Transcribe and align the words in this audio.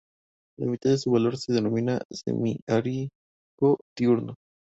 La 0.57 0.65
mitad 0.65 0.89
de 0.89 0.97
su 0.97 1.11
valor 1.11 1.37
se 1.37 1.53
denomina 1.53 2.01
semi-arco 2.09 3.77
diurno. 3.95 4.33